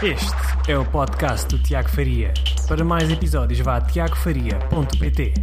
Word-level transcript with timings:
Este 0.00 0.70
é 0.70 0.78
o 0.78 0.88
podcast 0.88 1.48
do 1.48 1.60
Tiago 1.60 1.88
Faria. 1.88 2.32
Para 2.68 2.84
mais 2.84 3.10
episódios, 3.10 3.58
vá 3.58 3.78
a 3.78 3.80
tiagofaria.pt. 3.80 5.34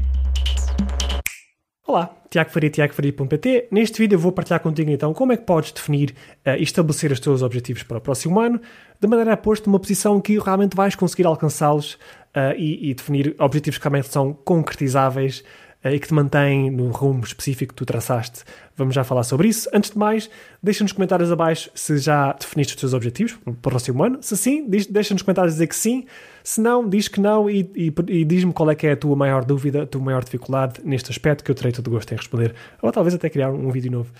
Olá, 1.85 2.15
Tiago 2.29 2.49
Faria, 2.51 2.69
tiagofaria.pt. 2.69 3.67
Neste 3.69 3.97
vídeo 3.97 4.15
eu 4.15 4.19
vou 4.19 4.31
partilhar 4.31 4.61
contigo 4.61 4.89
então 4.89 5.13
como 5.13 5.33
é 5.33 5.37
que 5.37 5.43
podes 5.43 5.73
definir 5.73 6.15
uh, 6.47 6.51
e 6.57 6.63
estabelecer 6.63 7.11
os 7.11 7.19
teus 7.19 7.41
objetivos 7.41 7.83
para 7.83 7.97
o 7.97 8.01
próximo 8.01 8.39
ano, 8.39 8.61
de 8.97 9.07
maneira 9.09 9.33
a 9.33 9.37
pôr-te 9.37 9.67
numa 9.67 9.77
posição 9.77 10.21
que 10.21 10.39
realmente 10.39 10.73
vais 10.73 10.95
conseguir 10.95 11.25
alcançá-los 11.25 11.95
uh, 11.95 12.55
e, 12.57 12.91
e 12.91 12.93
definir 12.93 13.35
objetivos 13.37 13.77
que 13.77 13.83
realmente 13.83 14.07
são 14.07 14.31
concretizáveis 14.31 15.43
e 15.91 15.99
que 15.99 16.07
te 16.07 16.13
mantém 16.13 16.71
no 16.71 16.89
rumo 16.89 17.23
específico 17.23 17.73
que 17.73 17.77
tu 17.77 17.85
traçaste. 17.85 18.43
Vamos 18.75 18.95
já 18.95 19.03
falar 19.03 19.23
sobre 19.23 19.47
isso. 19.47 19.69
Antes 19.73 19.91
de 19.91 19.97
mais, 19.97 20.29
deixa 20.61 20.83
nos 20.83 20.91
comentários 20.91 21.31
abaixo 21.31 21.69
se 21.75 21.97
já 21.99 22.33
definiste 22.33 22.75
os 22.75 22.79
teus 22.79 22.93
objetivos 22.93 23.33
para 23.33 23.51
o 23.51 23.55
próximo 23.55 24.03
ano. 24.03 24.17
Se 24.21 24.35
sim, 24.35 24.67
deixa 24.67 25.13
nos 25.13 25.21
comentários 25.21 25.53
dizer 25.53 25.67
que 25.67 25.75
sim. 25.75 26.05
Se 26.43 26.59
não, 26.59 26.87
diz 26.87 27.07
que 27.07 27.19
não 27.19 27.49
e, 27.49 27.69
e, 27.75 27.93
e 28.07 28.25
diz-me 28.25 28.51
qual 28.51 28.69
é 28.71 28.75
que 28.75 28.87
é 28.87 28.93
a 28.93 28.97
tua 28.97 29.15
maior 29.15 29.45
dúvida, 29.45 29.83
a 29.83 29.85
tua 29.85 30.01
maior 30.01 30.23
dificuldade 30.23 30.81
neste 30.83 31.11
aspecto 31.11 31.43
que 31.43 31.51
eu 31.51 31.55
terei 31.55 31.71
todo 31.71 31.89
gosto 31.89 32.11
em 32.11 32.17
responder. 32.17 32.53
Ou 32.81 32.91
talvez 32.91 33.13
até 33.13 33.29
criar 33.29 33.51
um, 33.51 33.69
vídeo 33.69 33.91
novo. 33.91 34.11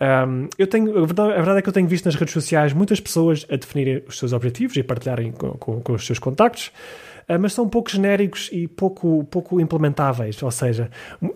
Um, 0.00 0.48
eu 0.58 0.66
tenho, 0.66 0.90
a 0.98 1.06
verdade, 1.06 1.32
a, 1.32 1.36
verdade, 1.36 1.58
é 1.58 1.62
que 1.62 1.68
eu 1.68 1.72
tenho 1.72 1.86
visto 1.86 2.06
nas 2.06 2.16
redes 2.16 2.34
sociais 2.34 2.72
muitas 2.72 2.98
pessoas 2.98 3.46
a 3.48 3.56
definirem 3.56 4.02
os 4.08 4.18
seus 4.18 4.32
objetivos 4.32 4.76
e 4.76 4.82
partilharem 4.82 5.30
com, 5.30 5.50
com, 5.52 5.80
com 5.80 5.92
os 5.92 6.04
seus 6.04 6.18
contactos. 6.18 6.72
Ah, 7.28 7.38
mas 7.38 7.52
são 7.52 7.68
pouco 7.68 7.90
genéricos 7.90 8.50
e 8.52 8.68
pouco, 8.68 9.24
pouco 9.24 9.60
implementáveis. 9.60 10.42
Ou 10.42 10.50
seja, 10.50 10.90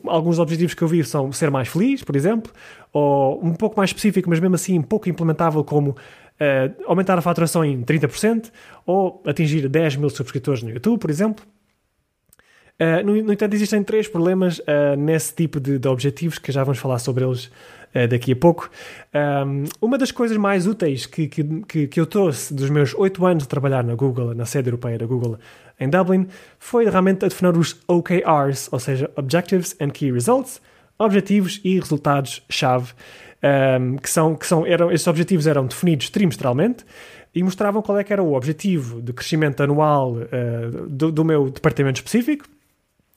alguns 0.07 0.39
objetivos 0.39 0.75
que 0.75 0.83
eu 0.83 0.89
vi 0.89 1.03
são 1.05 1.33
ser 1.33 1.51
mais 1.51 1.69
feliz, 1.69 2.03
por 2.03 2.17
exemplo, 2.17 2.53
ou 2.93 3.45
um 3.45 3.55
pouco 3.55 3.77
mais 3.77 3.91
específico, 3.91 4.29
mas 4.29 4.41
mesmo 4.41 4.55
assim 4.55 4.81
pouco 4.83 5.09
implementável, 5.09 5.65
como 5.65 5.91
uh, 5.91 5.95
aumentar 6.87 7.19
a 7.19 7.23
faturação 7.23 7.65
em 7.65 7.83
30%, 7.83 8.51
ou 8.87 9.23
atingir 9.27 9.69
10 9.69 9.97
mil 9.97 10.11
subscritores 10.11 10.63
no 10.63 10.71
YouTube, 10.71 10.99
por 10.99 11.11
exemplo. 11.11 11.45
Uh, 12.81 13.05
no, 13.05 13.23
no, 13.23 13.33
entanto, 13.33 13.55
existem 13.55 13.83
três 13.83 14.07
problemas 14.07 14.61
uh, 14.61 14.97
nesse 14.97 15.35
tipo 15.35 15.59
de, 15.59 15.81
de, 15.81 15.89
objetivos 15.89 16.39
que 16.39 16.53
já 16.53 16.63
vamos 16.63 16.79
falar 16.79 17.01
sobre 17.01 17.25
eles 17.25 17.47
uh, 17.47 18.07
daqui 18.09 18.31
a 18.31 18.37
pouco. 18.37 18.71
Um, 19.13 19.65
uma 19.81 19.99
das 19.99 20.13
coisas 20.13 20.37
mais 20.37 20.65
úteis 20.65 21.05
que, 21.05 21.27
que, 21.27 21.89
que, 21.89 22.01
eu 22.01 22.07
trouxe 22.07 22.55
dos 22.55 22.71
meus 22.71 22.95
oito 22.95 23.27
anos 23.27 23.43
de 23.43 23.49
trabalhar 23.49 23.83
na 23.83 23.97
Google, 23.97 24.33
na 24.33 24.45
sede 24.47 24.69
europeia 24.69 24.97
da 24.97 25.07
Google 25.07 25.39
em 25.79 25.89
Dublin, 25.89 26.27
foi 26.59 26.89
realmente 26.89 27.25
a 27.25 27.29
definir 27.29 27.57
os 27.57 27.81
OKRs, 27.87 28.69
ou 28.73 28.79
seja, 28.79 29.11
Objectives 29.17 29.77
and 29.81 29.91
Key 29.91 30.13
Results, 30.13 30.61
objetivos 30.99 31.61
e 31.65 31.79
resultados-chave, 31.79 32.93
um, 33.81 33.97
que 33.97 34.11
são, 34.11 34.35
que 34.35 34.47
são, 34.47 34.67
eram, 34.67 34.91
esses 34.91 35.07
objetivos 35.07 35.47
eram 35.47 35.67
definidos 35.67 36.11
trimestralmente 36.11 36.85
e 37.35 37.43
mostravam 37.43 37.81
qual 37.83 37.99
é 37.99 38.05
que 38.05 38.13
era 38.13 38.23
o 38.23 38.35
objetivo 38.35 39.01
de 39.01 39.13
crescimento 39.13 39.63
anual 39.63 40.17
do, 40.89 41.13
do 41.13 41.25
meu 41.25 41.49
departamento 41.51 41.99
específico 42.01 42.45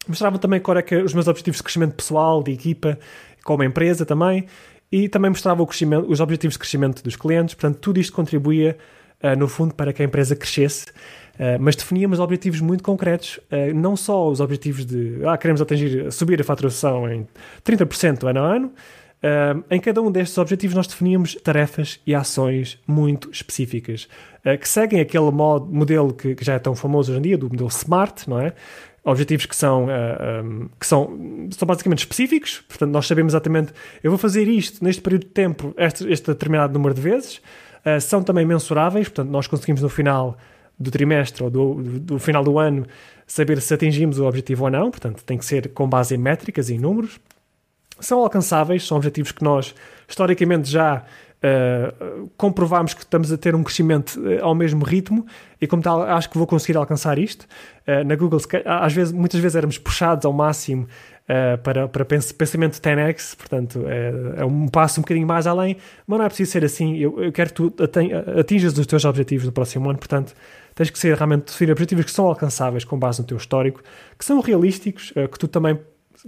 Mostrava 0.08 0.40
também 0.40 0.60
qual 0.60 0.78
é 0.78 0.82
que 0.82 0.96
os 0.96 1.14
meus 1.14 1.28
objetivos 1.28 1.58
de 1.58 1.64
crescimento 1.64 1.94
pessoal, 1.94 2.42
de 2.42 2.52
equipa, 2.52 2.98
como 3.44 3.64
empresa 3.64 4.06
também, 4.06 4.48
e 4.92 5.08
também 5.08 5.30
mostrava 5.30 5.64
os 5.64 6.20
objetivos 6.20 6.56
de 6.56 6.60
crescimento 6.60 7.04
dos 7.04 7.16
clientes. 7.16 7.54
Portanto, 7.54 7.80
tudo 7.80 8.00
isto 8.00 8.12
contribuía, 8.12 8.78
uh, 9.24 9.38
no 9.38 9.48
fundo, 9.48 9.76
para 9.76 9.94
que 9.94 10.02
a 10.02 10.06
empresa 10.06 10.36
crescesse. 10.36 10.88
Uh, 11.36 11.58
mas 11.60 11.76
definíamos 11.76 12.20
objetivos 12.20 12.62
muito 12.62 12.84
concretos, 12.84 13.38
uh, 13.38 13.74
não 13.74 13.96
só 13.96 14.30
os 14.30 14.40
objetivos 14.40 14.86
de 14.86 15.22
ah, 15.26 15.38
queremos 15.38 15.62
atingir, 15.62 16.12
subir 16.12 16.40
a 16.40 16.44
faturação 16.44 17.12
em 17.12 17.28
30% 17.66 18.30
ano 18.30 18.40
a 18.40 18.56
ano. 18.56 18.72
em 19.70 19.80
cada 19.80 20.02
um 20.02 20.12
destes 20.12 20.38
objetivos, 20.38 20.76
nós 20.76 20.88
definíamos 20.88 21.36
tarefas 21.36 22.00
e 22.08 22.16
ações 22.16 22.80
muito 22.88 23.30
específicas 23.32 24.08
que 24.60 24.68
seguem 24.68 25.00
aquele 25.00 25.30
modo, 25.30 25.72
modelo 25.72 26.12
que, 26.12 26.34
que, 26.34 26.44
já 26.44 26.56
é 26.56 26.60
tão 26.60 26.74
famoso 26.74 27.12
hoje 27.12 27.20
em 27.20 27.22
dia, 27.22 27.38
do 27.38 27.48
modelo 27.48 27.70
SMART, 27.70 28.28
não 28.28 28.40
é? 28.40 28.54
objetivos 29.04 29.46
que 29.46 29.56
são, 29.56 29.86
uh, 29.86 29.90
eh, 29.90 30.42
um, 30.44 30.70
que 30.80 30.86
são, 30.86 31.50
são 31.52 31.66
basicamente 31.66 32.00
específicos, 32.00 32.64
portanto, 32.68 32.92
nós 32.92 33.08
sabemos 33.08 33.34
exatamente, 33.34 33.74
eu 34.04 34.12
vou 34.12 34.18
fazer 34.18 34.48
isto 34.48 34.84
neste 34.84 35.02
período 35.02 35.24
de 35.24 35.32
tempo, 35.32 35.74
este, 35.78 36.08
este 36.12 36.28
determinado 36.28 36.74
número 36.74 36.94
de 36.94 37.02
vezes, 37.02 37.38
uh, 37.38 38.00
são 38.00 38.22
também 38.22 38.46
mensuráveis, 38.46 39.08
portanto, 39.08 39.30
nós 39.30 39.48
conseguimos 39.48 39.82
no 39.82 39.90
final 39.90 40.38
do 40.82 40.92
trimestre 40.92 41.44
ou 41.44 41.50
do, 41.50 41.76
do, 42.00 42.20
final 42.20 42.44
do 42.44 42.60
ano 42.60 42.86
saber 43.26 43.62
se 43.62 43.74
atingimos 43.74 44.20
o 44.20 44.26
objetivo 44.26 44.66
ou 44.66 44.70
não, 44.70 44.92
portanto, 44.92 45.24
tem 45.24 45.38
que 45.38 45.46
ser 45.46 45.70
com 45.70 45.88
base 45.88 46.16
em 46.16 46.18
métricas 46.18 46.70
e 46.70 46.76
em 46.76 46.80
números. 46.80 47.20
São 48.00 48.20
alcançáveis, 48.20 48.86
são 48.86 48.98
objetivos 48.98 49.32
que 49.32 49.44
nós, 49.44 49.76
historicamente, 50.08 50.70
já 50.70 51.06
uh, 51.42 52.30
comprovámos 52.38 52.94
que 52.94 53.02
estamos 53.02 53.32
a 53.32 53.38
ter 53.38 53.56
um 53.56 53.64
crescimento 53.64 54.20
uh, 54.20 54.44
ao 54.44 54.56
mesmo 54.56 54.84
ritmo 54.84 55.26
e 55.60 55.68
como 55.68 55.82
tal 55.82 56.02
acho 56.04 56.30
que 56.30 56.38
vou 56.38 56.48
conseguir 56.48 56.78
alcançar 56.78 57.18
isto. 57.18 57.46
Uh, 57.88 58.04
na 58.04 58.16
Google, 58.16 58.40
às 58.66 58.94
vezes, 58.94 59.14
muitas 59.14 59.40
vezes 59.40 59.56
éramos 59.56 59.78
puxados 59.78 60.26
ao 60.26 60.34
máximo 60.34 60.88
para, 61.64 61.88
para 61.88 62.06
pensamento 62.06 62.80
10x, 62.80 63.36
portanto 63.38 63.86
é, 63.88 64.42
é, 64.42 64.46
um 64.46 64.68
passo 64.68 65.00
um 65.00 65.04
bocadinho 65.04 65.28
mais 65.28 65.48
além, 65.48 65.78
mas 66.08 66.20
não 66.20 66.26
é 66.26 66.28
preciso 66.28 66.52
ser 66.52 66.66
assim. 66.66 66.98
Eu, 66.98 67.24
eu 67.24 67.32
quero 67.32 67.50
que 67.50 67.56
tu 67.56 67.74
atinjas 68.40 68.78
os 68.78 68.86
teus 68.86 69.06
objetivos 69.06 69.46
no 69.46 69.52
próximo 69.52 69.90
ano, 69.90 70.00
portanto 70.00 70.34
tens 70.76 70.90
que 70.90 70.98
ser 70.98 71.16
realmente 71.16 71.46
definir 71.46 71.72
objetivos 71.72 72.06
que 72.06 72.12
são 72.12 72.26
alcançáveis 72.26 72.86
com 72.86 72.98
base 72.98 73.20
no 73.22 73.28
teu 73.28 73.38
histórico, 73.38 73.82
que 74.18 74.24
são 74.24 74.40
realísticos, 74.40 75.12
que 75.12 75.40
tu 75.40 75.48
também 75.48 75.78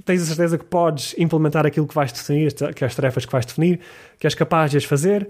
tens 0.05 0.21
a 0.21 0.25
certeza 0.25 0.57
que 0.57 0.65
podes 0.65 1.15
implementar 1.17 1.65
aquilo 1.65 1.87
que 1.87 1.95
vais 1.95 2.11
definir, 2.11 2.53
que 2.73 2.83
as 2.83 2.95
tarefas 2.95 3.25
que 3.25 3.31
vais 3.31 3.45
definir, 3.45 3.79
que 4.19 4.27
és 4.27 4.35
capaz 4.35 4.71
de 4.71 4.77
as 4.77 4.83
fazer 4.83 5.27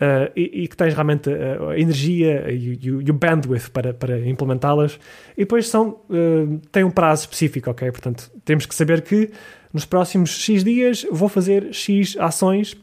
uh, 0.00 0.32
e, 0.34 0.62
e, 0.64 0.68
que 0.68 0.76
tens 0.76 0.94
realmente 0.94 1.30
a, 1.30 1.70
a 1.70 1.78
energia 1.78 2.50
e, 2.50 2.78
e, 2.82 2.90
o 2.90 3.12
bandwidth 3.12 3.70
para, 3.70 3.92
para 3.92 4.18
implementá-las. 4.26 4.98
E 5.36 5.40
depois 5.40 5.68
são, 5.68 6.00
uh, 6.08 6.58
têm 6.72 6.84
um 6.84 6.90
prazo 6.90 7.22
específico, 7.22 7.70
ok? 7.70 7.90
Portanto, 7.90 8.30
temos 8.44 8.66
que 8.66 8.74
saber 8.74 9.02
que 9.02 9.30
nos 9.72 9.84
próximos 9.84 10.30
X 10.30 10.64
dias 10.64 11.06
vou 11.10 11.28
fazer 11.28 11.72
X 11.72 12.16
ações. 12.18 12.76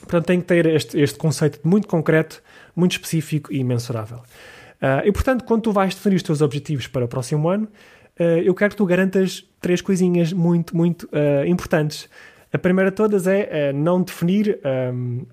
Portanto, 0.00 0.26
tem 0.26 0.40
que 0.40 0.46
ter 0.46 0.66
este, 0.66 0.98
este 0.98 1.18
conceito 1.18 1.60
muito 1.62 1.86
concreto, 1.86 2.42
muito 2.74 2.92
específico 2.92 3.52
e 3.52 3.62
mensurável. 3.62 4.18
Uh, 4.18 5.04
e, 5.04 5.12
portanto, 5.12 5.44
quando 5.44 5.62
tu 5.62 5.72
vais 5.72 5.94
definir 5.94 6.16
os 6.16 6.22
teus 6.22 6.40
objetivos 6.40 6.86
para 6.86 7.04
o 7.04 7.08
próximo 7.08 7.48
ano, 7.48 7.68
uh, 8.18 8.22
eu 8.42 8.54
quero 8.54 8.70
que 8.70 8.76
tu 8.76 8.86
garantas 8.86 9.44
três 9.60 9.82
coisinhas 9.82 10.32
muito, 10.32 10.74
muito 10.74 11.04
uh, 11.06 11.46
importantes. 11.46 12.08
A 12.50 12.58
primeira 12.58 12.90
de 12.90 12.96
todas 12.96 13.26
é 13.28 13.72
não 13.72 14.02
definir. 14.02 14.58
Um, 14.64 15.18
ehm, 15.20 15.26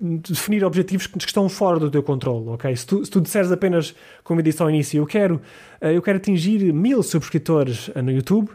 definir 0.00 0.64
objetivos 0.64 1.06
que 1.06 1.18
estão 1.18 1.48
fora 1.48 1.78
do 1.78 1.90
teu 1.90 2.02
controle, 2.02 2.48
ok? 2.48 2.74
Se 2.76 2.86
tu, 2.86 3.04
se 3.04 3.10
tu 3.10 3.20
disseres 3.20 3.50
apenas, 3.52 3.94
como 4.24 4.40
eu 4.40 4.44
disse 4.44 4.62
ao 4.62 4.70
início, 4.70 4.98
eu 4.98 5.06
quero, 5.06 5.40
eu 5.80 6.00
quero 6.00 6.18
atingir 6.18 6.72
mil 6.72 7.02
subscritores 7.02 7.90
no 8.02 8.10
YouTube, 8.10 8.50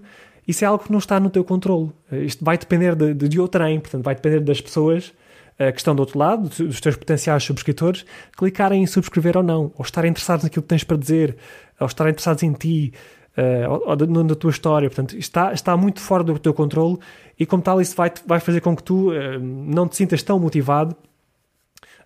isso 0.47 0.63
é 0.63 0.67
algo 0.67 0.83
que 0.83 0.91
não 0.91 0.99
está 0.99 1.19
no 1.19 1.29
teu 1.29 1.43
controle. 1.43 1.91
Isto 2.11 2.43
vai 2.45 2.57
depender 2.57 2.95
de, 2.95 3.13
de, 3.13 3.27
de 3.27 3.39
outrem, 3.39 3.79
portanto, 3.79 4.03
vai 4.03 4.15
depender 4.15 4.39
das 4.39 4.61
pessoas 4.61 5.13
que 5.57 5.77
estão 5.77 5.95
do 5.95 6.01
outro 6.01 6.19
lado, 6.19 6.49
dos 6.49 6.81
teus 6.81 6.95
potenciais 6.95 7.43
subscritores, 7.43 8.05
clicarem 8.37 8.83
em 8.83 8.85
subscrever 8.85 9.37
ou 9.37 9.43
não, 9.43 9.71
ou 9.75 9.83
estarem 9.85 10.11
interessados 10.11 10.43
naquilo 10.43 10.63
que 10.63 10.67
tens 10.69 10.83
para 10.83 10.97
dizer, 10.97 11.37
ou 11.79 11.87
estarem 11.87 12.11
interessados 12.11 12.43
em 12.43 12.51
ti, 12.51 12.93
uh, 13.37 14.23
na 14.23 14.35
tua 14.35 14.51
história. 14.51 14.89
Portanto, 14.89 15.17
está, 15.17 15.53
está 15.53 15.75
muito 15.77 15.99
fora 16.01 16.23
do 16.23 16.37
teu 16.39 16.53
controle 16.53 16.97
e, 17.39 17.45
como 17.45 17.61
tal, 17.61 17.81
isso 17.81 17.95
vai, 17.95 18.11
vai 18.25 18.39
fazer 18.39 18.61
com 18.61 18.75
que 18.75 18.83
tu 18.83 19.11
uh, 19.11 19.39
não 19.39 19.87
te 19.87 19.95
sintas 19.95 20.21
tão 20.23 20.39
motivado 20.39 20.95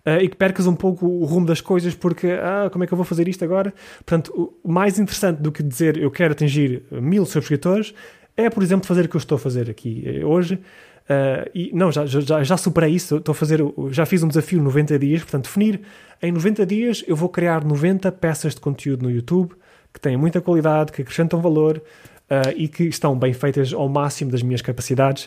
Uh, 0.00 0.16
e 0.22 0.30
que 0.30 0.36
percas 0.36 0.66
um 0.66 0.74
pouco 0.74 1.04
o 1.04 1.26
rumo 1.26 1.44
das 1.44 1.60
coisas 1.60 1.94
porque, 1.94 2.28
ah, 2.28 2.70
como 2.72 2.82
é 2.82 2.86
que 2.86 2.92
eu 2.94 2.96
vou 2.96 3.04
fazer 3.04 3.28
isto 3.28 3.44
agora? 3.44 3.70
Portanto, 3.98 4.54
o 4.64 4.72
mais 4.72 4.98
interessante 4.98 5.42
do 5.42 5.52
que 5.52 5.62
dizer 5.62 5.98
eu 5.98 6.10
quero 6.10 6.32
atingir 6.32 6.84
mil 6.90 7.26
subscritores 7.26 7.92
é, 8.34 8.48
por 8.48 8.62
exemplo, 8.62 8.86
fazer 8.86 9.04
o 9.04 9.08
que 9.10 9.16
eu 9.16 9.18
estou 9.18 9.36
a 9.36 9.38
fazer 9.38 9.68
aqui 9.68 10.22
hoje. 10.24 10.54
Uh, 10.54 11.50
e 11.54 11.70
não, 11.74 11.92
já, 11.92 12.06
já, 12.06 12.42
já 12.42 12.56
superei 12.56 12.94
isso, 12.94 13.16
estou 13.16 13.32
a 13.32 13.34
fazer, 13.34 13.60
já 13.90 14.06
fiz 14.06 14.22
um 14.22 14.28
desafio 14.28 14.62
90 14.62 14.98
dias, 14.98 15.20
portanto, 15.22 15.44
definir 15.44 15.82
em 16.22 16.32
90 16.32 16.64
dias 16.64 17.04
eu 17.06 17.14
vou 17.14 17.28
criar 17.28 17.62
90 17.62 18.10
peças 18.12 18.54
de 18.54 18.60
conteúdo 18.60 19.02
no 19.02 19.10
YouTube 19.10 19.52
que 19.92 20.00
têm 20.00 20.16
muita 20.16 20.40
qualidade, 20.40 20.92
que 20.92 21.02
acrescentam 21.02 21.40
valor 21.40 21.78
uh, 21.78 22.50
e 22.56 22.68
que 22.68 22.84
estão 22.84 23.18
bem 23.18 23.32
feitas 23.32 23.72
ao 23.72 23.88
máximo 23.88 24.30
das 24.30 24.42
minhas 24.42 24.62
capacidades. 24.62 25.24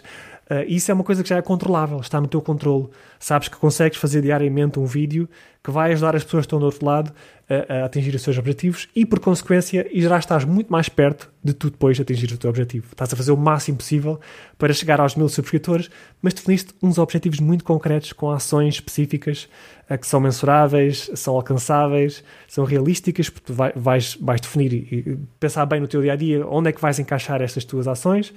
Uh, 0.49 0.63
isso 0.67 0.91
é 0.91 0.93
uma 0.93 1.03
coisa 1.03 1.23
que 1.23 1.29
já 1.29 1.37
é 1.37 1.41
controlável, 1.41 1.99
está 1.99 2.19
no 2.19 2.27
teu 2.27 2.41
controle. 2.41 2.87
Sabes 3.19 3.47
que 3.47 3.57
consegues 3.57 3.97
fazer 3.97 4.21
diariamente 4.21 4.79
um 4.79 4.85
vídeo 4.85 5.27
que 5.63 5.71
vai 5.71 5.93
ajudar 5.93 6.15
as 6.15 6.23
pessoas 6.23 6.41
que 6.41 6.47
estão 6.47 6.59
do 6.59 6.65
outro 6.65 6.85
lado 6.85 7.13
a, 7.49 7.73
a 7.73 7.85
atingir 7.85 8.13
os 8.13 8.21
seus 8.21 8.37
objetivos 8.37 8.89
e, 8.93 9.05
por 9.05 9.19
consequência, 9.19 9.89
já 9.93 10.19
estás 10.19 10.43
muito 10.43 10.69
mais 10.69 10.89
perto 10.89 11.31
de 11.41 11.53
tu 11.53 11.69
depois 11.69 11.99
atingir 11.99 12.31
o 12.33 12.37
teu 12.37 12.49
objetivo. 12.49 12.87
Estás 12.91 13.13
a 13.13 13.15
fazer 13.15 13.31
o 13.31 13.37
máximo 13.37 13.77
possível 13.77 14.19
para 14.57 14.73
chegar 14.73 14.99
aos 14.99 15.15
mil 15.15 15.29
subscritores, 15.29 15.89
mas 16.21 16.33
definiste 16.33 16.73
uns 16.81 16.97
objetivos 16.97 17.39
muito 17.39 17.63
concretos 17.63 18.11
com 18.11 18.29
ações 18.29 18.75
específicas 18.75 19.47
uh, 19.89 19.97
que 19.97 20.05
são 20.05 20.19
mensuráveis, 20.19 21.09
são 21.15 21.35
alcançáveis, 21.35 22.23
são 22.47 22.65
realísticas, 22.65 23.29
porque 23.29 23.45
tu 23.47 23.53
vai, 23.53 23.71
vais, 23.73 24.17
vais 24.19 24.41
definir 24.41 24.73
e 24.73 25.17
pensar 25.39 25.65
bem 25.65 25.79
no 25.79 25.87
teu 25.87 26.01
dia 26.01 26.13
a 26.13 26.15
dia 26.17 26.45
onde 26.45 26.69
é 26.69 26.73
que 26.73 26.81
vais 26.81 26.99
encaixar 26.99 27.41
estas 27.41 27.63
tuas 27.63 27.87
ações 27.87 28.33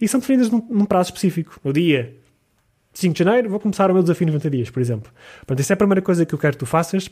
e 0.00 0.08
são 0.08 0.18
definidas 0.18 0.50
num, 0.50 0.66
num 0.70 0.84
prazo 0.86 1.10
específico. 1.10 1.60
No 1.62 1.74
dia 1.74 2.14
5 2.92 3.14
de 3.14 3.24
janeiro 3.24 3.48
vou 3.48 3.60
começar 3.60 3.90
o 3.90 3.94
meu 3.94 4.02
desafio 4.02 4.26
90 4.26 4.50
dias, 4.50 4.70
por 4.70 4.80
exemplo. 4.80 5.10
Portanto, 5.38 5.60
isso 5.60 5.72
é 5.72 5.74
a 5.74 5.76
primeira 5.76 6.02
coisa 6.02 6.26
que 6.26 6.34
eu 6.34 6.38
quero 6.38 6.54
que 6.54 6.58
tu 6.58 6.66
faças, 6.66 7.10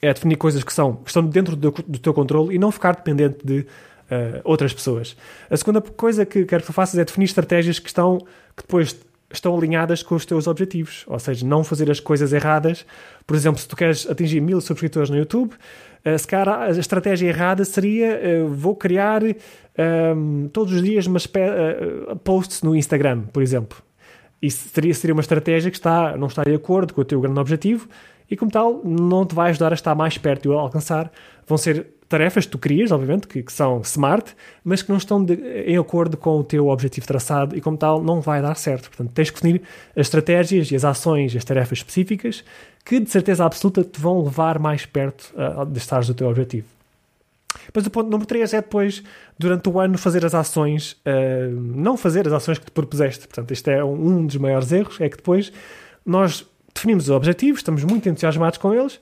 é 0.00 0.12
definir 0.12 0.36
coisas 0.36 0.62
que, 0.62 0.72
são, 0.72 0.96
que 0.96 1.08
estão 1.08 1.24
dentro 1.24 1.56
do, 1.56 1.70
do 1.70 1.98
teu 1.98 2.12
controle 2.12 2.54
e 2.54 2.58
não 2.58 2.70
ficar 2.70 2.94
dependente 2.94 3.38
de 3.44 3.60
uh, 3.60 4.40
outras 4.44 4.72
pessoas. 4.72 5.16
A 5.50 5.56
segunda 5.56 5.80
coisa 5.80 6.24
que 6.26 6.44
quero 6.44 6.62
que 6.62 6.66
tu 6.66 6.72
faças 6.72 6.98
é 6.98 7.04
definir 7.04 7.24
estratégias 7.24 7.78
que 7.78 7.88
estão 7.88 8.18
que 8.56 8.62
depois 8.62 8.96
estão 9.32 9.56
alinhadas 9.56 10.02
com 10.02 10.14
os 10.14 10.24
teus 10.24 10.46
objetivos, 10.46 11.04
ou 11.08 11.18
seja, 11.18 11.44
não 11.44 11.64
fazer 11.64 11.90
as 11.90 11.98
coisas 11.98 12.32
erradas. 12.32 12.86
Por 13.26 13.34
exemplo, 13.34 13.60
se 13.60 13.66
tu 13.66 13.74
queres 13.74 14.08
atingir 14.08 14.40
mil 14.40 14.60
subscritores 14.60 15.10
no 15.10 15.16
YouTube, 15.16 15.52
uh, 15.52 16.18
se 16.18 16.26
calhar 16.26 16.62
a 16.62 16.70
estratégia 16.70 17.28
errada 17.28 17.64
seria 17.64 18.20
uh, 18.44 18.48
vou 18.48 18.76
criar 18.76 19.22
ehm, 19.24 20.48
todos 20.52 20.72
os 20.72 20.82
dias 20.82 21.06
umas 21.06 21.24
uh, 21.24 22.16
posts 22.22 22.62
no 22.62 22.76
Instagram, 22.76 23.22
por 23.32 23.42
exemplo. 23.42 23.82
Isso 24.40 24.68
seria, 24.68 24.94
seria 24.94 25.14
uma 25.14 25.20
estratégia 25.20 25.70
que 25.70 25.76
está, 25.76 26.16
não 26.16 26.26
está 26.26 26.42
de 26.42 26.54
acordo 26.54 26.92
com 26.92 27.00
o 27.00 27.04
teu 27.04 27.20
grande 27.20 27.40
objetivo 27.40 27.88
e, 28.30 28.36
como 28.36 28.50
tal, 28.50 28.82
não 28.84 29.24
te 29.24 29.34
vai 29.34 29.50
ajudar 29.50 29.72
a 29.72 29.74
estar 29.74 29.94
mais 29.94 30.18
perto 30.18 30.42
de 30.42 30.48
o 30.48 30.58
alcançar. 30.58 31.10
Vão 31.46 31.58
ser 31.58 31.86
tarefas 32.08 32.44
que 32.44 32.52
tu 32.52 32.58
crias, 32.58 32.92
obviamente, 32.92 33.26
que, 33.26 33.42
que 33.42 33.52
são 33.52 33.80
smart, 33.82 34.34
mas 34.62 34.82
que 34.82 34.90
não 34.90 34.98
estão 34.98 35.24
de, 35.24 35.34
em 35.66 35.76
acordo 35.76 36.16
com 36.16 36.38
o 36.38 36.44
teu 36.44 36.68
objetivo 36.68 37.06
traçado 37.06 37.56
e, 37.56 37.60
como 37.60 37.76
tal, 37.76 38.02
não 38.02 38.20
vai 38.20 38.40
dar 38.40 38.54
certo. 38.56 38.88
Portanto, 38.88 39.12
tens 39.12 39.30
que 39.30 39.40
definir 39.40 39.62
as 39.96 40.06
estratégias 40.06 40.70
e 40.70 40.76
as 40.76 40.84
ações 40.84 41.34
e 41.34 41.38
as 41.38 41.44
tarefas 41.44 41.78
específicas 41.78 42.44
que, 42.84 43.00
de 43.00 43.10
certeza 43.10 43.44
absoluta, 43.44 43.82
te 43.82 44.00
vão 44.00 44.22
levar 44.22 44.58
mais 44.58 44.86
perto 44.86 45.34
uh, 45.34 45.64
de 45.66 45.78
estares 45.78 46.06
do 46.06 46.14
teu 46.14 46.28
objetivo. 46.28 46.73
Mas 47.74 47.86
o 47.86 47.90
ponto 47.90 48.10
número 48.10 48.26
3 48.26 48.54
é 48.54 48.60
depois, 48.60 49.02
durante 49.38 49.68
o 49.68 49.78
ano, 49.80 49.98
fazer 49.98 50.24
as 50.24 50.34
ações, 50.34 50.92
uh, 50.92 51.50
não 51.50 51.96
fazer 51.96 52.26
as 52.26 52.32
ações 52.32 52.58
que 52.58 52.66
te 52.66 52.72
propuseste. 52.72 53.26
Portanto, 53.26 53.50
este 53.52 53.70
é 53.70 53.84
um 53.84 54.26
dos 54.26 54.36
maiores 54.36 54.70
erros, 54.72 55.00
é 55.00 55.08
que 55.08 55.16
depois 55.16 55.52
nós 56.04 56.46
definimos 56.74 57.04
os 57.04 57.10
objetivos, 57.10 57.60
estamos 57.60 57.84
muito 57.84 58.08
entusiasmados 58.08 58.58
com 58.58 58.74
eles, 58.74 59.00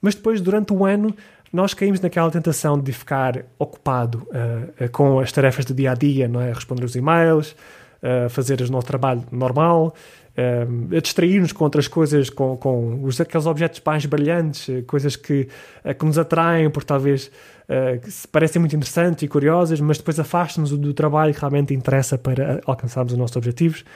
mas 0.00 0.14
depois, 0.14 0.40
durante 0.40 0.72
o 0.72 0.84
ano, 0.84 1.14
nós 1.52 1.72
caímos 1.72 2.00
naquela 2.00 2.30
tentação 2.30 2.78
de 2.78 2.92
ficar 2.92 3.44
ocupado 3.58 4.26
uh, 4.28 4.88
com 4.90 5.20
as 5.20 5.30
tarefas 5.32 5.64
do 5.64 5.72
dia 5.72 5.92
a 5.92 5.94
dia, 5.94 6.28
não 6.28 6.40
é? 6.40 6.52
Responder 6.52 6.84
os 6.84 6.96
e-mails, 6.96 7.56
uh, 8.02 8.28
fazer 8.28 8.60
o 8.60 8.70
nosso 8.70 8.86
trabalho 8.86 9.24
normal, 9.30 9.94
uh, 10.36 10.96
a 10.96 11.00
distrair-nos 11.00 11.52
com 11.52 11.64
outras 11.64 11.88
coisas, 11.88 12.30
com, 12.30 12.56
com 12.56 13.02
os, 13.02 13.20
aqueles 13.20 13.46
objetos 13.46 13.80
mais 13.84 14.06
brilhantes, 14.06 14.68
coisas 14.86 15.16
que, 15.16 15.48
que 15.98 16.04
nos 16.04 16.18
atraem, 16.18 16.70
porque 16.70 16.86
talvez 16.86 17.30
que 17.66 18.28
parecem 18.28 18.60
muito 18.60 18.76
interessantes 18.76 19.22
e 19.22 19.28
curiosas, 19.28 19.80
mas 19.80 19.96
depois 19.96 20.20
afastam-nos 20.20 20.70
do 20.76 20.92
trabalho 20.92 21.32
que 21.32 21.40
realmente 21.40 21.72
interessa 21.72 22.18
para 22.18 22.60
alcançarmos 22.66 23.14
os 23.14 23.18
nossos 23.18 23.36
objetivos. 23.36 23.86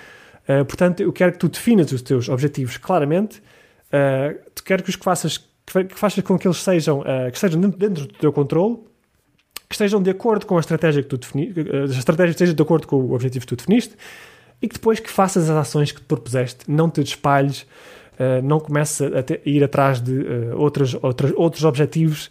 portanto, 0.67 1.03
eu 1.03 1.13
quero 1.13 1.33
que 1.33 1.39
tu 1.39 1.51
definas 1.51 1.93
os 1.93 2.01
teus 2.01 2.31
objetivos 2.31 2.79
claramente. 2.79 3.43
Uh, 3.89 4.39
quero 4.65 4.83
que 4.83 4.91
os 4.91 4.97
que 4.97 5.05
faças 5.05 5.39
que 5.39 5.95
faça 5.95 6.23
com 6.23 6.39
que 6.39 6.47
eles 6.47 6.59
sejam, 6.59 7.01
uh, 7.01 7.31
que 7.31 7.37
estejam 7.37 7.61
dentro, 7.61 7.79
dentro, 7.79 8.07
do 8.07 8.15
teu 8.15 8.33
controle, 8.33 8.79
que 9.69 9.75
estejam 9.75 10.03
de 10.03 10.11
acordo 10.11 10.47
com 10.47 10.57
a 10.57 10.61
estratégia 10.61 11.03
que 11.03 11.09
tu 11.09 11.19
definiste, 11.19 11.61
uh, 11.61 11.83
a 11.83 11.99
estratégia 11.99 12.31
esteja 12.31 12.55
de 12.55 12.63
acordo 12.63 12.87
com 12.87 12.97
o 12.97 13.13
objetivo 13.13 13.45
que 13.45 13.55
tu 13.55 13.57
definiste, 13.57 13.95
e 14.61 14.69
que 14.69 14.75
depois 14.75 15.01
que 15.01 15.11
faças 15.11 15.49
as 15.49 15.57
ações 15.57 15.93
que 15.93 16.01
te 16.01 16.07
propuseste, 16.07 16.71
não 16.71 16.91
te 16.91 17.01
espalhes, 17.01 17.63
uh, 17.63 18.43
não 18.43 18.59
comeces 18.61 19.01
a, 19.01 19.07
a, 19.07 19.49
ir 19.49 19.63
atrás 19.63 20.01
de 20.01 20.27
outros, 20.55 20.95
outros, 21.03 21.33
outros 21.37 21.65
objetivos 21.65 22.31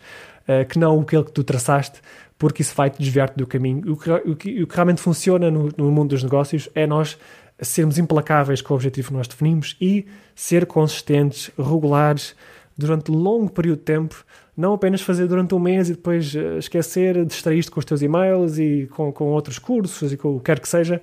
que 0.70 0.80
não 0.80 1.02
aquele 1.02 1.26
que 1.26 1.32
tu 1.34 1.44
traçaste, 1.44 2.00
porque 2.40 2.62
isso 2.62 2.74
vai-te 2.74 2.98
desviar-te 2.98 3.36
do 3.36 3.46
caminho. 3.46 3.92
O 3.92 3.98
que, 3.98 4.10
o 4.10 4.34
que, 4.34 4.64
o 4.64 4.68
que 4.68 4.74
realmente 4.74 5.02
funciona 5.02 5.52
no, 5.52 5.70
no 5.76 5.92
mundo 5.92 6.12
dos 6.12 6.24
negócios 6.24 6.70
é 6.74 6.88
nós 6.88 7.18
sermos 7.60 7.98
implacáveis 7.98 8.62
com 8.62 8.74
o 8.74 8.78
objetivo 8.78 9.10
que 9.10 9.14
nós 9.14 9.28
definimos 9.28 9.76
e 9.82 10.06
ser 10.36 10.66
consistentes, 10.66 11.52
regulares, 11.58 12.36
durante 12.78 13.10
longo 13.10 13.50
período 13.50 13.80
de 13.80 13.86
tempo, 13.86 14.24
não 14.56 14.74
apenas 14.74 15.02
fazer 15.02 15.28
durante 15.28 15.56
um 15.56 15.60
mês 15.60 15.90
e 15.90 15.94
depois 15.94 16.34
uh, 16.36 16.58
esquecer, 16.58 17.26
distrair-te 17.26 17.72
com 17.72 17.80
os 17.80 17.86
teus 17.86 18.02
e-mails 18.02 18.60
e 18.60 18.88
com, 18.92 19.12
com 19.12 19.26
outros 19.26 19.58
cursos 19.58 20.14
e 20.14 20.18
com 20.18 20.36
o 20.36 20.40
que 20.40 20.46
quer 20.46 20.60
que 20.60 20.70
seja. 20.70 21.02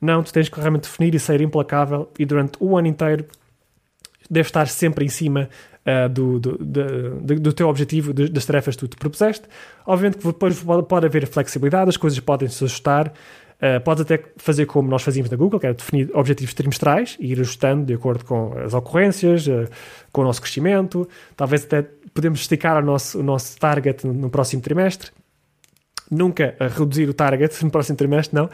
Não, 0.00 0.22
tu 0.22 0.32
tens 0.32 0.48
que 0.48 0.58
realmente 0.58 0.82
definir 0.82 1.14
e 1.14 1.18
ser 1.18 1.40
implacável 1.40 2.10
e 2.18 2.24
durante 2.24 2.52
o 2.58 2.76
ano 2.76 2.88
inteiro 2.88 3.26
deves 4.30 4.48
estar 4.48 4.68
sempre 4.68 5.04
em 5.04 5.08
cima 5.08 5.48
uh, 5.84 6.08
do, 6.08 6.38
do, 6.38 6.58
do, 6.58 7.40
do, 7.40 7.52
teu 7.52 7.68
objetivo, 7.68 8.12
das 8.12 8.46
tarefas 8.46 8.76
que 8.76 8.80
tu 8.80 8.88
te 8.88 8.96
propuseste. 8.96 9.46
Obviamente 9.84 10.18
que 10.18 10.26
depois 10.26 10.62
pode, 10.62 10.86
pode 10.86 11.06
haver 11.06 11.26
flexibilidade, 11.26 11.90
as 11.90 11.96
coisas 11.96 12.18
podem 12.20 12.48
se 12.48 12.64
ajustar, 12.64 13.12
Uh, 13.60 13.78
podes 13.78 14.00
até 14.00 14.18
fazer 14.38 14.64
como 14.64 14.88
nós 14.88 15.02
fazíamos 15.02 15.30
na 15.30 15.36
Google, 15.36 15.60
que 15.60 15.66
era 15.66 15.74
definir 15.74 16.10
objetivos 16.14 16.54
trimestrais 16.54 17.18
e 17.20 17.32
ir 17.32 17.40
ajustando 17.40 17.84
de 17.84 17.92
acordo 17.92 18.24
com 18.24 18.58
as 18.58 18.72
ocorrências, 18.72 19.46
uh, 19.48 19.68
com 20.10 20.22
o 20.22 20.24
nosso 20.24 20.40
crescimento. 20.40 21.06
Talvez 21.36 21.64
até 21.64 21.82
podemos 22.14 22.40
esticar 22.40 22.82
o 22.82 22.86
nosso, 22.86 23.20
o 23.20 23.22
nosso 23.22 23.58
target 23.58 24.06
no, 24.06 24.30
próximo 24.30 24.62
trimestre. 24.62 25.10
Nunca 26.10 26.56
reduzir 26.74 27.06
o 27.06 27.12
target 27.12 27.54
no 27.62 27.70
próximo 27.70 27.98
trimestre, 27.98 28.34
não. 28.34 28.48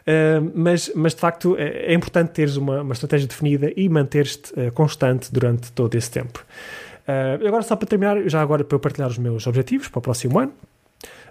Uh, 0.00 0.50
mas, 0.54 0.90
mas 0.94 1.14
de 1.14 1.20
facto 1.20 1.56
é, 1.56 1.92
é 1.92 1.94
importante 1.94 2.30
teres 2.30 2.56
uma, 2.56 2.82
uma, 2.82 2.92
estratégia 2.92 3.28
definida 3.28 3.72
e 3.76 3.88
manter-te 3.88 4.52
constante 4.72 5.32
durante 5.32 5.70
todo 5.72 5.94
esse 5.94 6.10
tempo. 6.10 6.44
agora, 7.46 7.62
só 7.62 7.76
para 7.76 7.86
terminar, 7.86 8.28
já 8.28 8.40
agora 8.40 8.64
para 8.64 8.76
eu 8.76 8.80
partilhar 8.80 9.08
os 9.10 9.18
meus 9.18 9.46
objetivos 9.46 9.88
para 9.88 9.98
o 9.98 10.02
próximo 10.02 10.38
ano, 10.38 10.52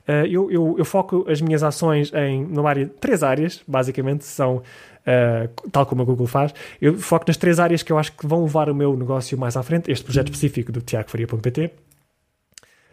Uh, 0.09 0.25
eu, 0.25 0.51
eu, 0.51 0.75
eu, 0.79 0.85
foco 0.85 1.23
as 1.29 1.39
minhas 1.39 1.61
ações 1.61 2.11
em 2.13 2.43
numa 2.43 2.67
área, 2.67 2.89
três 2.99 3.21
áreas, 3.21 3.61
basicamente, 3.67 4.25
são 4.25 4.57
uh, 4.57 5.69
tal 5.71 5.85
como 5.85 6.01
a 6.01 6.05
Google 6.05 6.25
faz. 6.25 6.51
Eu 6.81 6.97
foco 6.97 7.25
nas 7.27 7.37
três 7.37 7.59
áreas 7.59 7.83
que 7.83 7.91
eu 7.91 7.97
acho 7.97 8.13
que 8.13 8.25
vão 8.25 8.41
levar 8.41 8.69
o 8.69 8.75
meu 8.75 8.95
negócio 8.97 9.37
mais 9.37 9.55
à 9.55 9.61
frente, 9.61 9.91
este 9.91 10.03
projeto 10.03 10.27
específico 10.27 10.71
do 10.71 10.81
tiagofaria.pt. 10.81 11.71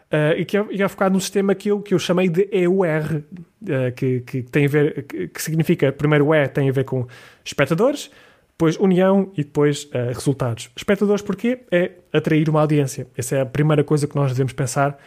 Uh, 0.06 0.17
eh, 0.17 0.41
e 0.41 0.44
que 0.44 0.56
é, 0.56 0.64
é 0.81 0.88
focado 0.88 1.14
sistema 1.20 1.55
que 1.55 1.69
eu, 1.69 1.81
que 1.81 1.93
eu 1.93 1.99
chamei 1.99 2.29
de 2.29 2.49
EUR, 2.53 3.17
uh, 3.17 3.93
que, 3.94 4.20
que 4.20 4.43
tem 4.43 4.67
a 4.67 4.69
ver, 4.69 5.03
que, 5.05 5.29
que, 5.29 5.43
significa, 5.43 5.91
primeiro 5.91 6.32
E 6.32 6.47
tem 6.47 6.69
a 6.69 6.73
ver 6.73 6.85
com 6.85 7.06
espectadores, 7.44 8.11
depois 8.50 8.76
união 8.76 9.32
e 9.37 9.43
depois 9.43 9.85
uh, 9.85 10.12
resultados. 10.14 10.70
Espectadores 10.76 11.23
porquê? 11.23 11.61
É 11.70 11.93
atrair 12.12 12.49
uma 12.49 12.61
audiência. 12.61 13.06
Essa 13.17 13.37
é 13.37 13.41
a 13.41 13.47
primeira 13.47 13.82
coisa 13.82 14.06
que 14.06 14.14
nós 14.14 14.31
devemos 14.31 14.53
pensar 14.53 14.99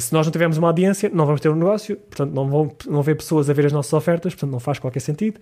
se 0.00 0.14
nós 0.14 0.24
não 0.26 0.32
tivermos 0.32 0.56
uma 0.56 0.68
audiência, 0.68 1.10
não 1.12 1.26
vamos 1.26 1.42
ter 1.42 1.50
um 1.50 1.54
negócio, 1.54 1.94
portanto, 1.94 2.32
não 2.32 2.48
vão 2.48 2.74
não 2.86 3.02
ver 3.02 3.14
pessoas 3.16 3.50
a 3.50 3.52
ver 3.52 3.66
as 3.66 3.72
nossas 3.72 3.92
ofertas, 3.92 4.32
portanto, 4.32 4.50
não 4.50 4.58
faz 4.58 4.78
qualquer 4.78 5.00
sentido. 5.00 5.38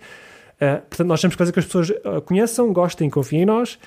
Portanto, 0.59 1.07
nós 1.07 1.21
temos 1.21 1.35
que 1.35 1.37
fazer 1.37 1.53
que 1.53 1.59
as 1.59 1.65
pessoas 1.65 1.93
conheçam, 2.25 2.73
gostem, 2.73 3.09
confiem 3.09 3.43
em 3.43 3.45
nós. 3.45 3.79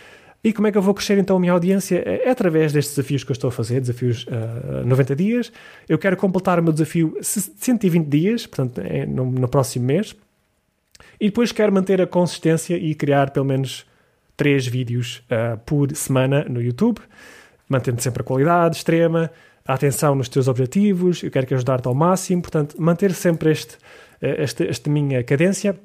E 0.43 0.53
como 0.53 0.67
é 0.67 0.73
que 0.73 0.79
eu 0.79 0.83
vou 0.83 0.95
crescer 0.95 1.19
então 1.19 1.37
a 1.37 1.41
minha 1.41 1.53
audiência? 1.53 2.03
É, 2.07 2.29
é 2.29 2.31
através 2.31 2.73
destes 2.73 2.97
desafios 2.97 3.25
que 3.25 3.31
eu 3.31 3.35
estou 3.35 3.49
a 3.49 3.53
fazer, 3.53 3.81
desafios 3.81 4.27
uh, 4.27 4.87
90 4.87 5.17
dias. 5.17 5.53
Eu 5.89 5.99
quero 5.99 6.17
completar 6.17 6.59
o 6.59 6.63
meu 6.63 6.73
desafio 6.73 7.17
120 7.21 8.07
dias, 8.07 8.47
portanto, 8.47 8.81
é 8.81 9.05
no, 9.05 9.27
no 9.27 9.49
próximo 9.49 9.87
mês. 9.87 10.17
E 11.21 11.27
depois 11.27 11.53
quero 11.53 11.73
manter 11.73 12.01
a 12.01 12.07
consistência 12.07 12.77
e 12.77 12.95
criar 12.95 13.31
pelo 13.31 13.45
menos 13.45 13.85
3 14.37 14.67
vídeos 14.67 15.23
por 15.67 15.95
semana 15.95 16.47
no 16.49 16.63
YouTube, 16.63 16.99
mantendo 17.69 18.01
sempre 18.01 18.23
a 18.23 18.25
qualidade 18.25 18.77
extrema, 18.77 19.31
a 19.71 19.75
atenção 19.75 20.15
nos 20.15 20.29
teus 20.29 20.49
objetivos, 20.49 21.23
eu 21.23 21.31
quero 21.31 21.47
que 21.47 21.55
ajudar-te 21.55 21.87
ao 21.87 21.95
máximo, 21.95 22.43
portanto, 22.43 22.75
manter 22.81 23.13
sempre 23.13 23.53
este, 23.53 23.77
eh, 24.21 24.43
este, 24.43 24.67
esta 24.67 24.91
minha 24.91 25.23
cadência. 25.23 25.79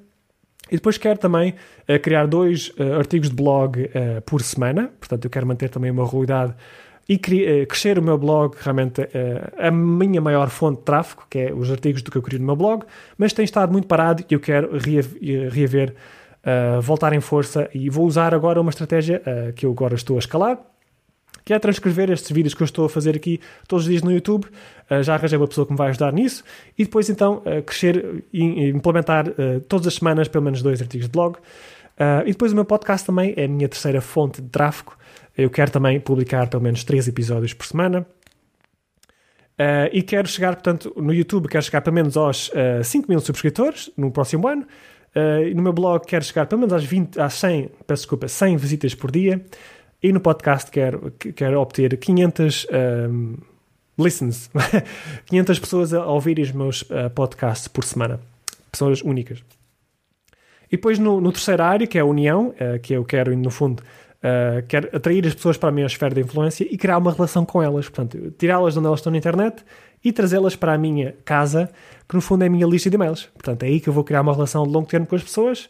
E 0.71 0.75
depois 0.75 0.97
quero 0.97 1.19
também 1.19 1.53
uh, 1.87 1.99
criar 1.99 2.25
dois 2.25 2.69
uh, 2.79 2.93
artigos 2.97 3.29
de 3.29 3.35
blog 3.35 3.81
uh, 3.81 4.21
por 4.25 4.41
semana, 4.41 4.91
portanto, 4.99 5.25
eu 5.25 5.29
quero 5.29 5.45
manter 5.45 5.69
também 5.69 5.91
uma 5.91 6.03
regularidade 6.05 6.53
e 7.07 7.19
crescer 7.19 7.99
o 7.99 8.01
meu 8.01 8.17
blog, 8.17 8.55
realmente 8.59 9.07
a 9.59 9.69
minha 9.69 10.19
maior 10.19 10.49
fonte 10.49 10.79
de 10.79 10.85
tráfego, 10.85 11.21
que 11.29 11.37
é 11.37 11.53
os 11.53 11.69
artigos 11.69 12.01
do 12.01 12.09
que 12.09 12.17
eu 12.17 12.21
crio 12.23 12.39
no 12.39 12.47
meu 12.47 12.55
blog, 12.55 12.83
mas 13.15 13.31
tem 13.31 13.45
estado 13.45 13.71
muito 13.71 13.87
parado 13.87 14.25
e 14.27 14.33
eu 14.33 14.39
quero 14.39 14.71
reaver, 15.51 15.93
voltar 16.81 17.13
em 17.13 17.21
força 17.21 17.69
e 17.75 17.91
vou 17.91 18.07
usar 18.07 18.33
agora 18.33 18.59
uma 18.59 18.71
estratégia 18.71 19.21
que 19.55 19.67
eu 19.67 19.71
agora 19.71 19.93
estou 19.93 20.15
a 20.15 20.19
escalar, 20.19 20.57
que 21.45 21.53
é 21.53 21.59
transcrever 21.59 22.09
estes 22.09 22.31
vídeos 22.31 22.55
que 22.55 22.63
eu 22.63 22.65
estou 22.65 22.85
a 22.85 22.89
fazer 22.89 23.15
aqui 23.15 23.39
todos 23.67 23.85
os 23.85 23.89
dias 23.89 24.01
no 24.01 24.11
YouTube. 24.11 24.45
Uh, 24.89 25.03
já 25.03 25.13
arranjei 25.13 25.37
uma 25.37 25.47
pessoa 25.47 25.65
que 25.65 25.71
me 25.71 25.77
vai 25.77 25.89
ajudar 25.89 26.11
nisso. 26.11 26.43
E 26.75 26.83
depois, 26.83 27.07
então, 27.07 27.43
uh, 27.45 27.61
crescer 27.61 28.25
e 28.33 28.69
implementar 28.69 29.29
uh, 29.29 29.61
todas 29.69 29.85
as 29.85 29.93
semanas 29.93 30.27
pelo 30.27 30.43
menos 30.43 30.63
dois 30.63 30.81
artigos 30.81 31.07
de 31.07 31.11
blog. 31.11 31.37
e 32.25 32.31
depois 32.31 32.51
o 32.51 32.55
meu 32.55 32.65
podcast 32.65 33.05
também 33.05 33.33
é 33.37 33.45
a 33.45 33.47
minha 33.47 33.69
terceira 33.69 34.01
fonte 34.01 34.41
de 34.41 34.49
tráfego. 34.49 34.97
Eu 35.37 35.49
quero 35.49 35.69
também 35.69 35.99
publicar 35.99 36.49
pelo 36.49 36.63
menos 36.63 36.83
três 36.83 37.07
episódios 37.07 37.53
por 37.53 37.65
semana. 37.65 38.05
E 39.93 40.01
quero 40.01 40.27
chegar, 40.27 40.55
portanto, 40.55 40.93
no 40.97 41.13
YouTube, 41.13 41.47
quero 41.47 41.63
chegar 41.63 41.81
pelo 41.81 41.93
menos 41.93 42.17
aos 42.17 42.49
uh, 42.49 42.83
5 42.83 43.07
mil 43.07 43.19
subscritores 43.19 43.89
no 43.95 44.11
próximo 44.11 44.47
ano. 44.47 44.65
Uh, 45.15 45.55
no 45.55 45.61
meu 45.61 45.71
blog 45.71 46.05
quero 46.05 46.25
chegar 46.25 46.45
pelo 46.45 46.59
menos 46.59 46.73
às, 46.73 46.83
20, 46.83 47.21
às 47.21 47.35
100, 47.35 47.71
peço 47.87 48.01
desculpa, 48.01 48.27
100 48.27 48.57
visitas 48.57 48.93
por 48.93 49.09
dia. 49.09 49.45
E 50.05 50.13
no 50.13 50.19
podcast 50.19 50.69
quero, 50.69 51.11
quero 51.35 51.59
obter 51.59 51.97
500 51.97 52.67
um, 53.09 53.37
listens, 53.97 54.51
500 55.25 55.57
pessoas 55.57 55.93
a 55.95 56.05
ouvir 56.05 56.37
os 56.37 56.51
meus 56.51 56.83
uh, 56.83 57.09
podcasts 57.15 57.67
por 57.67 57.83
semana. 57.83 58.19
Pessoas 58.71 59.01
únicas. 59.01 59.43
E 60.67 60.75
depois 60.75 60.99
no, 60.99 61.19
no 61.19 61.31
terceira 61.31 61.65
área, 61.65 61.87
que 61.87 61.97
é 61.97 62.01
a 62.01 62.05
união, 62.05 62.49
uh, 62.49 62.79
que 62.83 62.93
eu 62.93 63.03
quero, 63.03 63.35
no 63.35 63.49
fundo, 63.49 63.81
Uh, 64.15 64.65
quero 64.67 64.89
atrair 64.91 65.27
as 65.27 65.35
pessoas 65.35 65.55
para 65.55 65.69
a 65.69 65.71
minha 65.71 65.85
esfera 65.85 66.15
de 66.15 66.21
influência 66.21 66.63
e 66.67 66.75
criar 66.79 66.97
uma 66.97 67.13
relação 67.13 67.45
com 67.45 67.61
elas. 67.61 67.87
Portanto, 67.87 68.33
tirá-las 68.39 68.73
de 68.73 68.79
onde 68.79 68.87
elas 68.87 68.99
estão 68.99 69.11
na 69.11 69.19
internet 69.19 69.63
e 70.03 70.11
trazê-las 70.11 70.55
para 70.55 70.73
a 70.73 70.77
minha 70.79 71.13
casa, 71.23 71.69
que 72.09 72.15
no 72.15 72.21
fundo 72.21 72.43
é 72.43 72.47
a 72.47 72.49
minha 72.49 72.65
lista 72.65 72.89
de 72.89 72.95
e-mails. 72.95 73.29
Portanto, 73.35 73.61
é 73.61 73.67
aí 73.67 73.79
que 73.79 73.87
eu 73.87 73.93
vou 73.93 74.03
criar 74.03 74.21
uma 74.21 74.33
relação 74.33 74.65
de 74.65 74.73
longo 74.73 74.87
termo 74.87 75.05
com 75.05 75.15
as 75.15 75.21
pessoas 75.21 75.69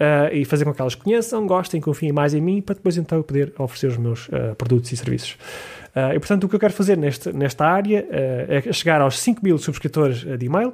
uh, 0.00 0.34
e 0.34 0.44
fazer 0.44 0.64
com 0.64 0.72
que 0.72 0.80
elas 0.80 0.94
conheçam, 0.94 1.46
gostem, 1.46 1.80
confiem 1.80 2.12
mais 2.12 2.34
em 2.34 2.40
mim, 2.40 2.60
para 2.60 2.74
depois 2.74 2.96
então 2.96 3.18
eu 3.18 3.24
poder 3.24 3.52
oferecer 3.58 3.88
os 3.88 3.96
meus 3.96 4.28
uh, 4.28 4.54
produtos 4.56 4.92
e 4.92 4.96
serviços. 4.96 5.36
e 6.14 6.18
portanto, 6.18 6.44
o 6.44 6.48
que 6.48 6.54
eu 6.54 6.60
quero 6.60 6.72
fazer 6.72 6.96
neste, 6.96 7.32
nesta 7.32 7.66
área 7.66 8.06
é 8.10 8.72
chegar 8.72 9.00
aos 9.02 9.18
5 9.18 9.44
mil 9.44 9.58
subscritores 9.58 10.24
de 10.38 10.46
e-mail. 10.46 10.72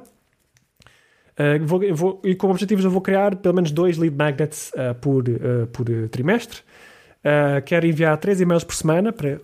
Vou, 1.65 1.79
vou, 1.93 2.21
e 2.23 2.35
como 2.35 2.51
objetivos 2.51 2.85
eu 2.85 2.91
vou 2.91 3.01
criar 3.01 3.35
pelo 3.35 3.55
menos 3.55 3.71
dois 3.71 3.97
lead 3.97 4.15
magnets 4.15 4.71
por, 5.01 5.23
por 5.73 5.85
trimestre. 6.09 6.59
Uh, 7.19 7.61
quero 7.65 7.85
enviar 7.85 8.17
três 8.17 8.39
e-mails 8.39 8.63
por 8.63 8.73
semana 8.73 9.11
para 9.11 9.39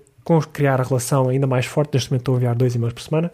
criar 0.53 0.79
a 0.79 0.83
relação 0.83 1.29
ainda 1.29 1.45
mais 1.45 1.65
forte. 1.65 1.93
Neste 1.93 2.09
momento 2.09 2.21
estou 2.21 2.35
a 2.35 2.37
enviar 2.37 2.55
dois 2.55 2.75
e-mails 2.75 2.93
por 2.93 3.01
semana. 3.01 3.31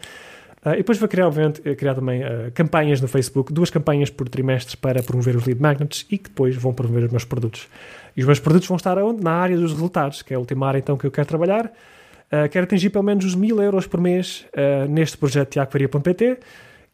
Uh, 0.66 0.74
e 0.74 0.78
depois 0.78 1.00
vou 1.00 1.10
criar, 1.10 1.26
obviamente, 1.26 1.60
eh, 1.66 1.74
criar 1.74 1.96
também 1.96 2.22
uh, 2.22 2.52
campanhas 2.54 3.02
no 3.02 3.08
Facebook, 3.08 3.52
duas 3.52 3.72
campanhas 3.72 4.12
por 4.12 4.30
trimestre 4.30 4.78
para 4.78 5.02
promover 5.02 5.36
os 5.36 5.46
lead 5.46 5.60
magnets 5.60 6.06
e 6.12 6.20
que 6.20 6.30
depois 6.30 6.56
vão 6.56 6.72
promover 6.72 7.06
os 7.06 7.12
meus 7.12 7.26
produtos. 7.26 7.68
E 8.16 8.22
os 8.22 8.28
meus 8.28 8.40
produtos 8.40 8.68
vão 8.68 8.78
estar 8.78 8.96
onde? 9.00 9.24
Na 9.24 9.32
área 9.32 9.58
dos 9.58 9.72
resultados, 9.72 10.22
que 10.22 10.34
é 10.34 10.36
a 10.36 10.40
última 10.40 10.68
área 10.68 10.78
então 10.78 10.98
que 10.98 11.08
eu 11.08 11.12
quero 11.12 11.28
trabalhar. 11.28 11.66
Uh, 11.66 12.48
quero 12.50 12.66
atingir 12.66 12.92
pelo 12.92 13.04
menos 13.04 13.26
os 13.26 13.34
mil 13.34 13.60
euros 13.60 13.88
por 13.88 14.00
mês 14.00 14.46
neste 14.88 15.18
projeto 15.18 15.50
tiagofaria.pt 15.50 16.38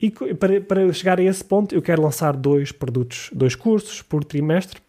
e 0.01 0.11
para, 0.11 0.61
para 0.61 0.93
chegar 0.93 1.19
a 1.19 1.23
esse 1.23 1.43
ponto 1.43 1.75
eu 1.75 1.81
quero 1.81 2.01
lançar 2.01 2.35
dois 2.35 2.71
produtos, 2.71 3.29
dois 3.33 3.53
cursos 3.53 4.01
por 4.01 4.23
trimestre 4.23 4.79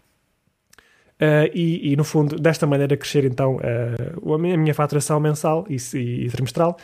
Uh, 1.20 1.50
e, 1.52 1.92
e, 1.92 1.96
no 1.96 2.04
fundo, 2.04 2.36
desta 2.36 2.64
maneira, 2.64 2.96
crescer 2.96 3.24
então 3.24 3.56
uh, 3.56 4.34
a, 4.34 4.38
minha, 4.38 4.72
faturação 4.72 5.18
mensal 5.18 5.66
e, 5.68 5.76
e 5.96 6.30
trimestral. 6.30 6.78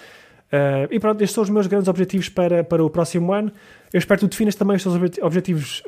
Uh, 0.52 0.86
e 0.90 1.00
pronto, 1.00 1.20
estes 1.20 1.34
são 1.34 1.42
os 1.42 1.50
meus 1.50 1.66
grandes 1.66 1.88
objetivos 1.88 2.28
para, 2.28 2.62
para 2.62 2.84
o 2.84 2.88
próximo 2.88 3.32
ano. 3.32 3.50
Eu 3.92 3.98
espero 3.98 4.20
que 4.20 4.26
tu 4.26 4.30
definas 4.30 4.54
também 4.54 4.76
os 4.76 4.82
teus 4.82 4.94
objetivos 5.22 5.82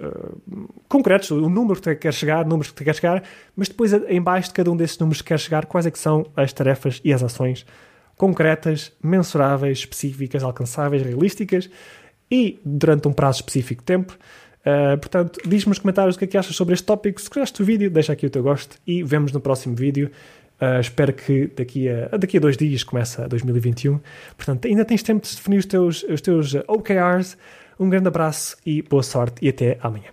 concretos, 0.88 1.30
o 1.30 1.48
número 1.48 1.76
que 1.76 1.82
tu 1.82 1.96
queres 1.96 2.16
chegar, 2.16 2.44
números 2.44 2.68
que 2.70 2.75
tu 2.75 2.84
queres 2.84 2.98
chegar, 3.00 3.22
mas 3.54 3.68
depois, 3.68 3.92
em 3.92 4.20
baixo 4.20 4.48
de 4.48 4.54
cada 4.54 4.70
um 4.70 4.76
desses 4.76 4.98
números 4.98 5.22
que 5.22 5.28
queres 5.28 5.42
chegar, 5.42 5.66
quais 5.66 5.86
é 5.86 5.90
que 5.90 5.98
são 5.98 6.26
as 6.36 6.52
tarefas 6.52 7.00
e 7.04 7.12
as 7.12 7.22
ações 7.22 7.66
concretas, 8.16 8.92
mensuráveis, 9.02 9.78
específicas, 9.78 10.42
alcançáveis, 10.42 11.02
realísticas 11.02 11.68
e 12.30 12.60
durante 12.64 13.06
um 13.08 13.12
prazo 13.12 13.40
específico 13.40 13.82
de 13.82 13.86
tempo 13.86 14.16
Uh, 14.66 14.98
portanto, 14.98 15.38
diz-me 15.46 15.68
nos 15.68 15.78
comentários 15.78 16.16
o 16.16 16.18
que 16.18 16.25
é 16.25 16.28
que 16.28 16.36
achas 16.36 16.56
sobre 16.56 16.75
este 16.75 16.84
tópico. 16.84 17.20
Se 17.20 17.28
gostaste 17.28 17.62
do 17.62 17.64
vídeo, 17.64 17.88
deixa 17.88 18.12
aqui 18.12 18.26
o 18.26 18.30
teu 18.30 18.42
gosto 18.42 18.76
e 18.84 19.00
vemos 19.00 19.30
no 19.30 19.40
próximo 19.40 19.76
vídeo. 19.76 20.10
Uh, 20.60 20.80
espero 20.80 21.12
que 21.12 21.48
daqui 21.54 21.88
a, 21.88 22.16
daqui 22.16 22.38
a 22.38 22.40
dois 22.40 22.56
dias 22.56 22.82
começa 22.82 23.28
2021. 23.28 24.00
Portanto, 24.36 24.66
ainda 24.66 24.84
tens 24.84 25.02
tempo 25.02 25.26
de 25.26 25.34
definir 25.34 25.58
os 25.58 25.66
teus, 25.66 26.02
os 26.04 26.20
teus 26.20 26.54
OKRs. 26.66 27.36
Um 27.78 27.90
grande 27.90 28.08
abraço 28.08 28.56
e 28.64 28.80
boa 28.82 29.02
sorte 29.02 29.44
e 29.44 29.48
até 29.48 29.78
amanhã. 29.82 30.10